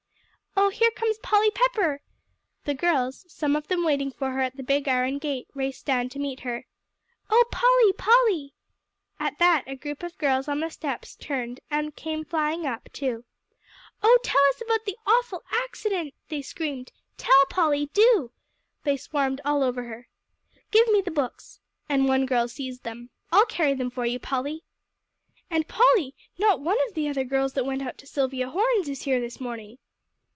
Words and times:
"Oh, 0.57 0.69
here 0.69 0.91
comes 0.91 1.17
Polly 1.17 1.49
Pepper!" 1.49 2.01
The 2.65 2.75
girls, 2.75 3.25
some 3.27 3.55
of 3.55 3.67
them 3.67 3.83
waiting 3.83 4.11
for 4.11 4.31
her 4.31 4.41
at 4.41 4.57
the 4.57 4.63
big 4.63 4.87
iron 4.87 5.17
gate, 5.17 5.47
raced 5.53 5.85
down 5.85 6.07
to 6.09 6.19
meet 6.19 6.41
her. 6.41 6.65
"Oh 7.29 7.45
Polly 7.51 7.93
Polly." 7.93 8.53
At 9.19 9.39
that 9.39 9.63
a 9.65 9.75
group 9.75 10.03
of 10.03 10.17
girls 10.17 10.47
on 10.47 10.59
the 10.59 10.69
steps 10.69 11.15
turned, 11.15 11.61
and 11.69 11.95
came 11.95 12.23
flying 12.23 12.65
up, 12.67 12.89
too. 12.93 13.25
"Oh, 14.03 14.17
tell 14.23 14.41
us 14.53 14.61
all 14.61 14.67
about 14.75 14.85
the 14.85 14.97
awful 15.05 15.43
accident," 15.51 16.13
they 16.29 16.41
screamed. 16.41 16.91
"Tell, 17.17 17.45
Polly, 17.49 17.87
do." 17.93 18.31
They 18.83 18.97
swarmed 18.97 19.41
all 19.43 19.63
over 19.63 19.83
her. 19.83 20.07
"Give 20.69 20.87
me 20.89 21.01
the 21.01 21.11
books," 21.11 21.59
and 21.89 22.07
one 22.07 22.25
girl 22.25 22.47
seized 22.47 22.83
them. 22.83 23.09
"I'll 23.31 23.45
carry 23.45 23.73
them 23.73 23.89
for 23.89 24.05
you, 24.05 24.19
Polly." 24.19 24.63
"And, 25.49 25.67
Polly, 25.67 26.13
not 26.37 26.61
one 26.61 26.77
of 26.87 26.93
the 26.93 27.07
other 27.07 27.23
girls 27.23 27.53
that 27.53 27.65
went 27.65 27.81
out 27.81 27.97
to 27.97 28.07
Silvia 28.07 28.49
Horne's 28.49 28.87
is 28.87 29.03
here 29.03 29.19
this 29.19 29.39
morning." 29.39 29.77